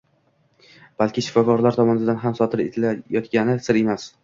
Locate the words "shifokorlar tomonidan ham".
1.25-2.39